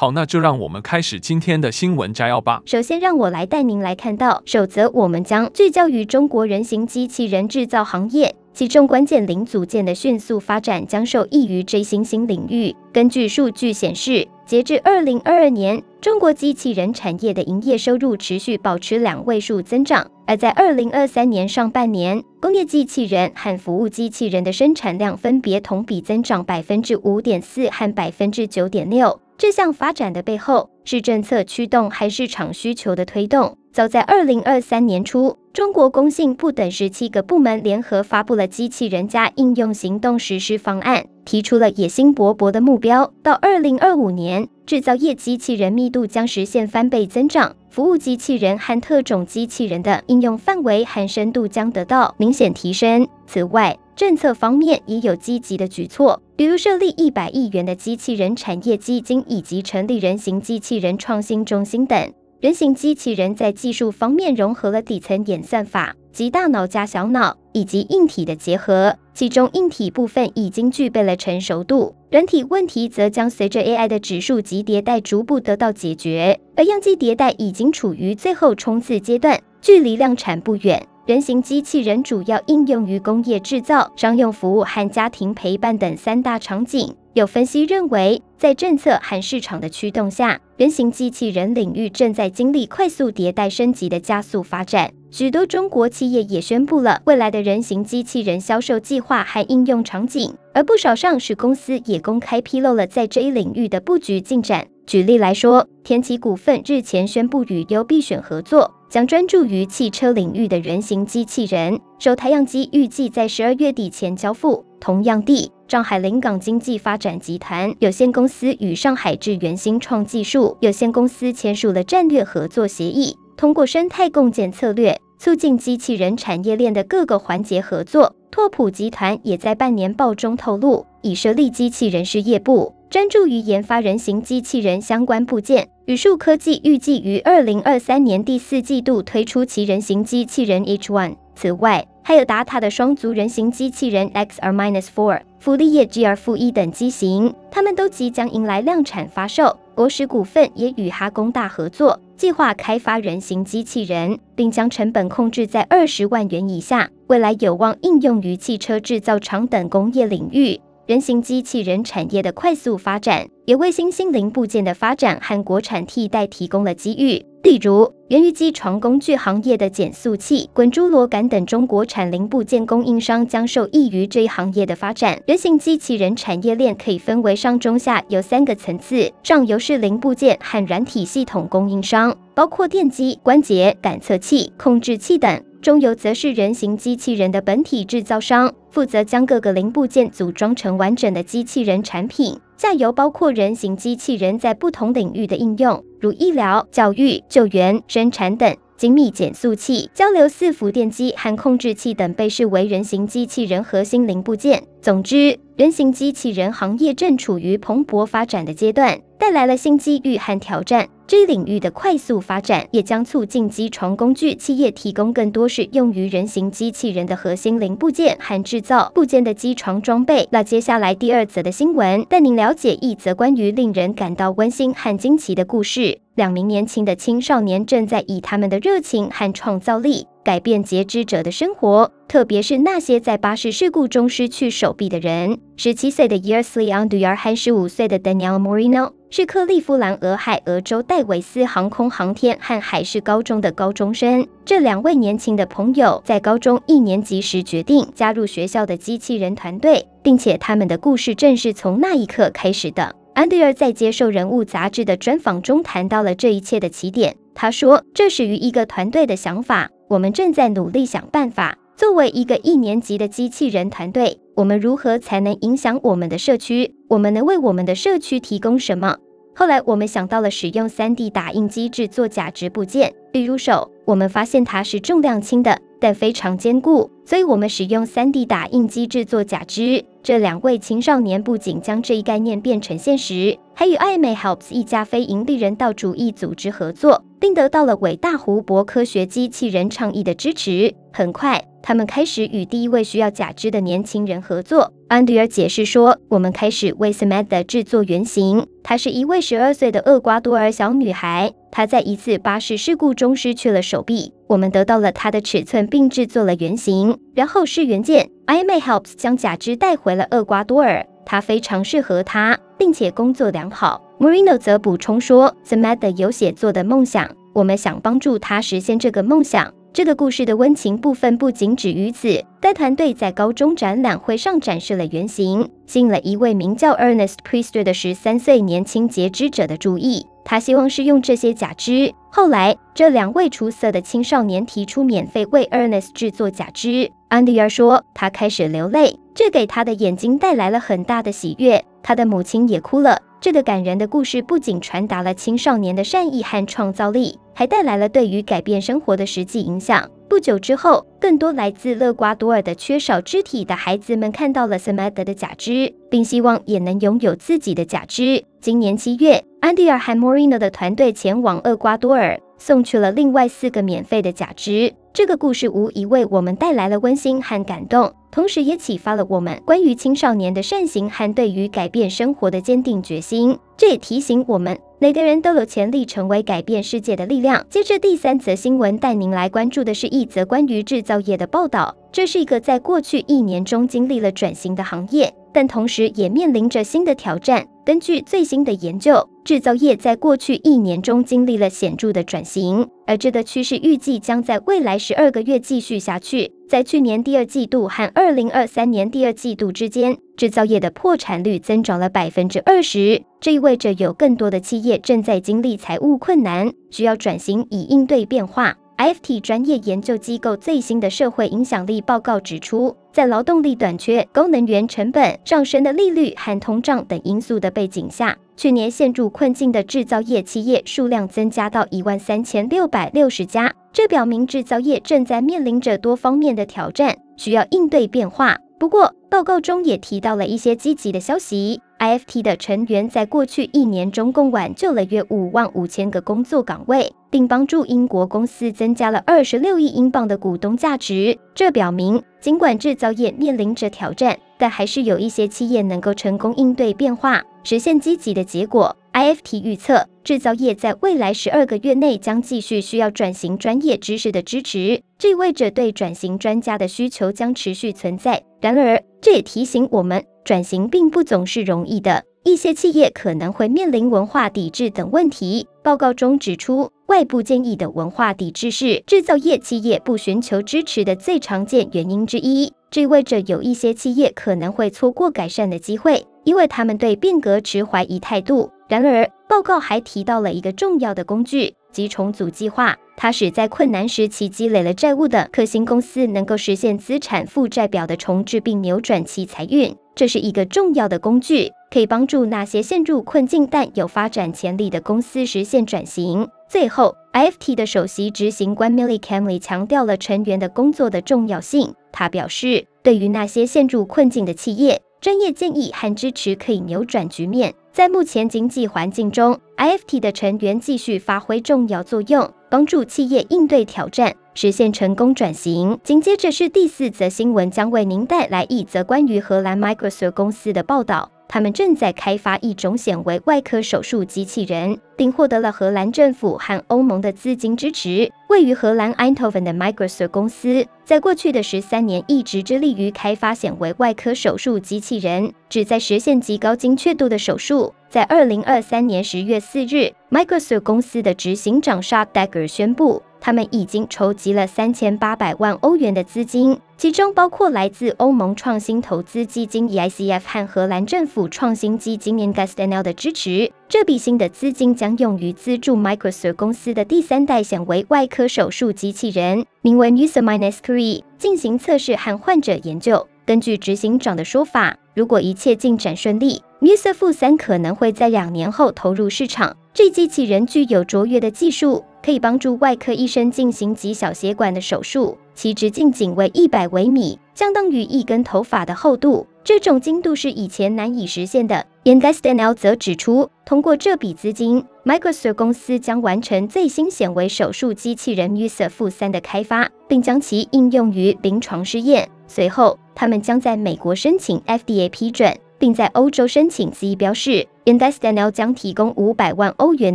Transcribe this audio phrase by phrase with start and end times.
[0.00, 2.62] 好，那就让我们开始今天的新闻摘要吧。
[2.66, 12.72] 首先，让我来带您来看到，首则我们将聚焦于中国人形机器人制造行业，其中关键零组件的迅速发展将受益于这新兴领域。
[12.92, 29.18] 根据数据显示，截至二零二二年，中国机器人产业的营业收入持续保持两位数增长，而在二零二三年上半年，工业机器人和服务机器人的生产量分别同比增长百分之五点四和百分之九点六。
[29.38, 33.56] 这项发展的背后是政策驱动还是市场需求的推动？
[33.72, 53.06] 早在二零二三年初，中国工信部等十七个部门联合发布了机器人加应用行动实施方案，提出了野心勃勃的目标：到二零二五年，制造业机器人密度将实现翻倍增长，服务机器人和特种机器人的应用范围和深度将得到明显提升。
[53.28, 62.12] 此外，政策方面也有积极的举措，比如设立一百亿元的机器人产业基金，以及成立人形机器人创新中心等。
[62.38, 80.86] 人形机器人在技术方面融合了底层演算法及大脑加小脑以及硬体的结合，其中硬体部分已经具备了成熟度，软体问题则将随着 AI 的指数级迭代逐步得到解决，而样机迭代已经处于最后冲刺阶段，距离量产不远。
[81.06, 86.94] 人形机器人主要应用于工业制造、商用服务和家庭陪伴等三大场景。
[87.14, 94.92] 有分析认为，在政策和市场的驱动下，人形机器人领域正在经历快速迭代升级的加速发展。
[95.10, 104.68] 许多中国企业也宣布了未来的人形机器人销售计划和应用场景，而不少上市公司也公开披露了在这一领域的布局进展。
[104.88, 108.74] 举例来说，天齐股份日前宣布与优必选合作。
[108.88, 114.64] 将专注于汽车领域的人形机器人，首台样机预计在十二月底前交付。
[114.80, 128.14] 同样地，上海临港经济发展集团有限公司与上海智源新创技术有限公司签署了战略合作协议，通过生态共建策略，促进机器人产业链的各个环节合作。
[128.30, 132.74] 拓普集团也在半年报中透露，已设立机器人事业部。
[132.90, 141.16] 专注于研发人形机器人相关部件，宇树科技预计于二零二三年第四季度推出其人形机器人 H1。
[141.34, 149.58] 此外，还有达塔的双足人形机器人 X R Minus Four、福利业 G R 负一等机型，他们都即将迎来量产发售。
[149.74, 160.58] 国石股份也与哈工大合作，计划开发人形机器人，并将成本控制在二十万元以下，未来有望应用于汽车制造厂等工业领域。
[160.88, 167.22] 人形机器人产业的快速发展，也为新兴零部件的发展和国产替代提供了机遇。
[167.42, 175.20] 例如，源于机床工具行业的减速器、滚珠螺杆等中国产零部件供应商将受益于这一行业的发展。
[175.26, 185.42] 人形机器人产业链可以分为上中下有三个层次，上游是零部件和软体系统供应商，包括电机、关节、感测器、控制器等。
[185.60, 192.38] 中游则是人形机器人的本体制造商，负责将各个零部件组装成完整的机器人产品。
[192.56, 198.56] 下游包括人形机器人在不同领域的应用，如医疗、教育、救援、生产等。
[198.78, 204.62] 精密减速器、交流伺服电机和控制器等被视为人形机器人核心零部件。
[204.80, 210.88] 总之，人形机器人行业正处于蓬勃发展的阶段，带来了新机遇和挑战。
[211.08, 220.28] 这一领域的快速发展，也将促进机床工具企业提供更多适用于人形机器人的核心零部件和制造部件的机床装备。
[220.30, 225.98] 那接下来第二则的新闻，带您了解一则关于令人感到温馨和惊奇的故事。
[226.18, 235.38] 两名年轻的青少年正在以他们的热情和创造力改变截肢者的生活，特别是那些在巴士事故中失去手臂的人。
[235.56, 244.26] 十七岁的 Yesley Andujar 和十五岁的 Daniel Moreno 是克利夫兰俄亥俄州戴维斯航空航天和海事高中的高中生。
[244.44, 252.96] 这两位年轻的朋友在高中一年级时决定加入学校的机器人团队，并且他们的故事正是从那一刻开始的。
[253.18, 257.16] 安迪尔在接受《人物》杂志的专访中谈到了这一切的起点。
[257.34, 261.58] 他说：“这始于一个团队的想法，我们正在努力想办法。
[261.76, 266.72] 作为一个一年级的机器人团队，我们如何才能影响我们的社区？
[266.86, 268.96] 我们能为我们的社区提供什么？”
[269.34, 279.82] 后来我们想到了使用 3D 打印机制作假肢部件，例如手，我们发现它是重量轻的，但非常坚固，所以我们使用 3D 打印机制作假肢。
[280.02, 290.74] 这两位青少年不仅将这一概念变成现实，还与艾美 Helps 一家非营利人道主义组织合作，并得到了伟大湖泊科学机器人倡议的支持。
[290.92, 294.74] 很快，他们开始与第一位需要假肢的年轻人合作。
[294.88, 298.46] 安迪尔解释说：“我们开始为 Samantha 制作原型。
[298.62, 304.12] 她是一位十二岁的厄瓜多尔小女孩，她在一次巴士事故中失去了手臂。
[304.28, 306.97] 我们得到了她的尺寸，并制作了原型。
[307.14, 308.10] 然后是原件。
[308.26, 313.82] IMA Helps 将假肢带回了厄瓜多尔，它非常适合他，并且工作良好。
[313.98, 322.24] Marino 则补充说 samada 有写作的梦想，我们想帮助他实现这个梦想。”这个故事的温情部分不仅止于此。
[322.40, 330.06] 该团队在高中展览会上展示了原型，吸引了一位名叫 Ernest Priester 的十三岁年轻截肢者的注意。
[330.24, 331.92] 他希望是用这些假肢。
[332.10, 336.90] 后来，这两位出色的青少年提出免费为 Ernest 制作假肢。
[337.08, 341.64] 安迪尔说，他开始流泪，这给他的眼睛带来了很大的喜悦。
[341.82, 343.02] 他的母亲也哭了。
[343.20, 349.90] 这个感人的故事不仅传达了青少年的善意和创造力，还带来了对于改变生活的实际影响。
[350.08, 358.22] 不久之后，更多来自厄瓜多尔的缺少肢体的孩子们看到了 Samada 的假肢，并希望也能拥有自己的假肢。
[358.40, 364.72] 今年七月，安迪尔和 Moreno 的团队前往厄瓜多尔，送去了另外四个免费的假肢。
[364.92, 367.92] 这个故事无疑为我们带来了温馨和感动。
[368.10, 373.38] 同时，也启发了我们关于青少年的善行和对于改变生活的坚定决心。
[373.56, 377.44] 这也提醒我们，每个人都有潜力成为改变世界的力量。
[377.50, 381.76] 接着，第三则新闻带您来关注的是一则关于制造业的报道。
[381.92, 387.46] 这是一个在过去一年中经历了转型的行业，但同时也面临着新的挑战。
[387.64, 396.32] 根据最新的研究，制造业在过去一年中经历了显著的转型，而这个趋势预计将在未来十二个月继续下去。
[396.48, 408.56] 在去年第二季度和二零二三年第二季度之间，制造业的破产率增长了百分之二十，这意味着有更多的企业正在经历财务困难，需要转型以应对变化。
[408.78, 423.52] FT 专业研究机构最新的社会影响力报告指出，在劳动力短缺、高能源成本上升的利率和通胀等因素的背景下，去年陷入困境的制造业企业数量增加到一万三千六百六十家。
[423.72, 428.38] 这表明制造业正在面临着多方面的挑战，需要应对变化。
[428.60, 431.60] 不过，报告中也提到了一些积极的消息。
[431.78, 441.16] IFT 的成员在过去一年中共挽救了约五万五千个工作岗位，并帮助英国公司增加了二十六亿英镑的股东价值。
[441.34, 448.76] 这表明，尽管制造业面临着挑战，但还是有一些企业能够成功应对变化，实现积极的结果。
[448.92, 458.20] IFT 预测，制造业在未来十二个月内将继续需要转型专业知识的支持，这意味着对转型专家的需求将持续存在。
[458.40, 465.48] 然而，这也提醒我们，转型并不总是容易的，一些企业可能会面临文化抵制等问题。
[465.64, 472.52] 报告中指出，外部建议的文化抵制是制造业企业不寻求支持的最常见原因之一。
[472.70, 478.50] 这意味着有一些企业可能会错过改善的机会，因为他们对变革持怀疑态度。
[478.68, 482.76] 然而，报告还提到了一个重要的工具，即重组计划。
[483.00, 489.72] 它使在困难时期积累了债务的可行公司能够实现资产负债表的重置，并扭转其财运。
[489.94, 496.28] 这是一个重要的工具，可以帮助那些陷入困境但有发展潜力的公司实现转型。
[496.48, 501.72] 最后，IFT 的首席执行官 Millie Camley 强调了成员的工作的重要性。
[501.92, 507.54] 他表示，对于那些陷入困境的企业，专业建议和支持可以扭转局面。
[507.72, 515.78] 在目前经济环境中，IFT 的成员继续发挥重要作用，帮助企业应对挑战，实现成功转型。
[515.84, 521.10] 紧接着是第四则新闻，将为您带来一则关于荷兰 Microsoft 公司的报道。
[521.28, 528.10] 他们正在开发一种显微外科手术机器人，并获得了荷兰政府和欧盟的资金支持。
[528.30, 537.74] 位于荷兰 Eindhoven 的 Microsur 公司，在过去的十三年一直致力于开发显微外科手术机器人，旨在实现极高精确度的手术。
[537.90, 543.02] 在二零二三年十月四日，Microsur 公司的执行长 Shark Dekker 宣布。
[543.20, 553.50] 他们已经筹集了三千八百万欧元的资金，其中包括来自欧盟创新投资基金 EICF 和荷兰政府创新基金 Ingestnl 的支持。
[553.68, 563.06] 这笔新的资金将用于资助 Microsoft 公司的第三代显微外科手术机器人，名为 Nusa Minus Three，进行测试和患者研究。
[563.26, 569.54] 根据执行长的说法，如果一切进展顺利，Musaf 三可能会在两年后投入市场。
[569.74, 579.26] 这机器人具有卓越的技术，可以帮助外科医生进行极小血管的手术，其直径仅为一百微米，相当于一根头发的厚度。
[579.44, 581.66] 这种精度是以前难以实现的。
[581.84, 592.08] Invest-NL 则指出，通过这笔资金，Microsoft 公司将完成最新显微手术机器人 User 负三的开发，并将其应用于临床试验。
[592.26, 597.48] 随后，他们将在美国申请 FDA 批准，并在欧洲申请 CE 标示。
[597.68, 599.94] Indestinel 将提供五百万欧元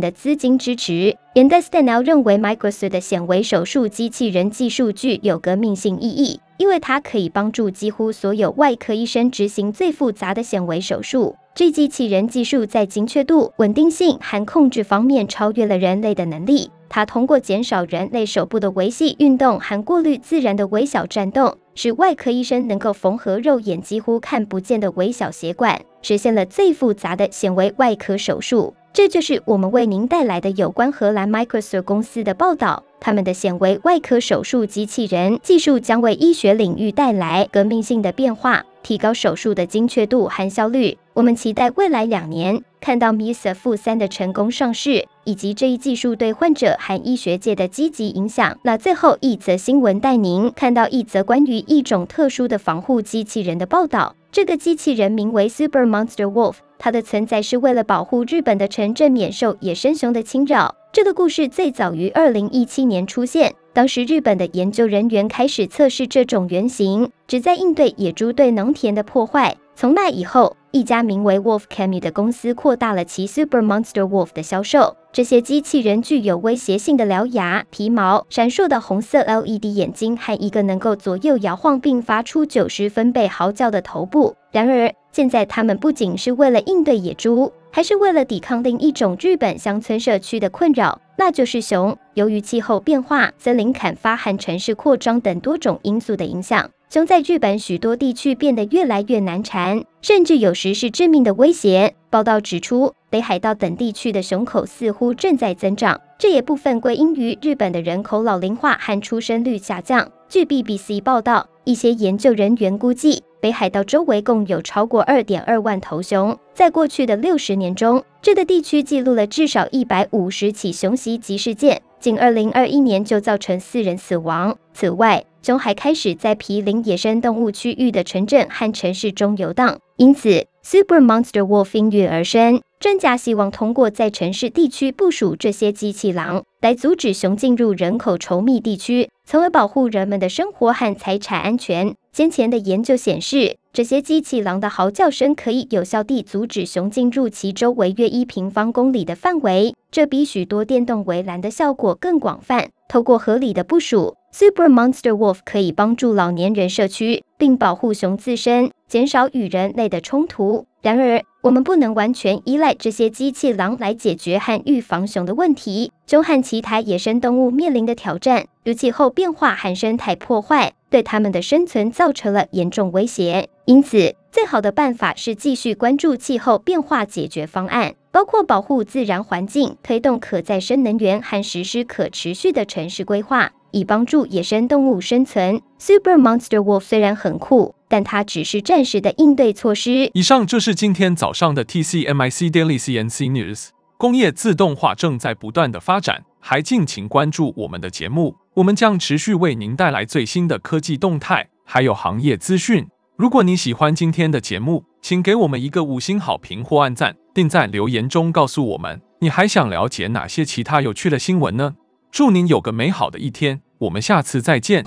[0.00, 1.16] 的资金支持。
[1.34, 6.38] Indestinel 认为，Microsoft 的显微手术机器人技术具有革命性意义。
[6.56, 11.34] 因为它可以帮助几乎所有外科医生执行最复杂的显微手术。
[11.52, 16.70] 这机器人技术在精确度、稳定性和控制方面超越了人类的能力。
[16.88, 28.74] 它通过减少人类手部的微细运动和过滤自然的微小颤动，使外科医生能够缝合肉眼几乎看不见的微小血管，实现了最复杂的显微外科手术。
[28.92, 32.84] 这就是我们为您带来的有关荷兰 Microsurg 公司的报道。
[33.00, 40.96] 他们的显微外科手术机器人技术将为医学领域带来革命性的变化，提高手术的精确度和效率。
[41.12, 48.56] 我们期待未来两年看到 Misa 负三的成功上市，以及这一技术对患者和医学界的积极影响。
[48.62, 54.14] 那最后一则新闻带您看到一则关于一种特殊的防护机器人的报道。
[54.34, 60.74] 这个机器人名为 Super Monster Wolf，它的存在是为了保护日本的城镇免受野生熊的侵扰。
[60.92, 69.56] 这个故事最早于二零一七年出现，当时日本的研究人员开始测试这种原型，旨在应对野猪对农田的破坏。
[69.76, 74.96] 从那以后，一家名为 Wolf Chemy 的公司扩大了其 Super Monster Wolf 的销售。
[75.12, 84.36] 这些机器人具有威胁性的獠牙、皮毛、闪烁的红色 LED 眼睛和一个能够左右摇晃并发出九十分贝嚎叫的头部。
[84.52, 87.52] 然而，现在他们不仅是为了应对野猪。
[87.70, 91.96] 还是为了抵抗另一种日本乡村社区的困扰，那就是熊。
[92.14, 101.94] 由于气候变化、森林砍伐和城市扩张等多种因素的影响，熊在日本许多地区变得越来越难缠，甚至有时是致命的威胁。
[102.10, 110.08] 报道指出，北海道等地区的熊口似乎正在增长，这也部分归因于日本的人口老龄化和出生率下降。
[110.28, 113.24] 据 BBC 报道，一些研究人员估计。
[113.44, 116.34] 北海道周围共有超过二点二万头熊。
[116.54, 124.56] 在过去的六十年中，这个地区记录了至少一百五十起熊袭击事件，仅二零二一年就造成四人死亡。
[124.72, 132.62] 此外，熊还开始在毗邻野生动物区域的城镇和城市中游荡，因此 Super Monster Wolf 应运而生。
[132.80, 141.94] 专家希望通过在城市地区部署这些机器狼，来阻止熊进入人口稠密地区，从而保护人们的生活和财产安全。
[142.12, 152.70] 先前的研究显示，这些机器狼的嚎叫声可以有效地阻止熊进入其周围约一平方公里的范围，这比许多电动围栏的效果更广泛。
[152.88, 160.66] 透过合理的部署，Super Monster Wolf 可以帮助老年人社区，并保护熊自身，减少与人类的冲突。
[160.82, 165.92] 然而，我们不能完全依赖这些机器狼来解决和预防熊的问题。
[166.08, 173.48] 熊和其他野生动物面临的挑战，如气候变化和生态破坏，对它们的生存造成了严重威胁。
[173.66, 183.52] 因此，最好的办法是继续关注气候变化解决方案，包括保护自然环境、推动可再生能源和实施可持续的城市规划。
[183.74, 185.60] 以帮助野生动物生存。
[185.78, 190.10] Super Monster Wolf 虽然很酷，但它只是暂时的应对措施。
[190.14, 193.68] 以上就是今天早上的 TCMIC Daily CNC News。
[193.96, 202.86] 工业自动化正在不断的发展，还敬请关注我们的节目，我们将持续为您带来最新的科技动态，还有行业资讯。
[203.16, 211.74] 如果你喜欢今天的节目，请给我们一个五星好评或按赞，并在留言中告诉我们你还想了解哪些其他有趣的新闻呢？
[212.14, 214.84] 祝您有个美好的一天，我们下次再见。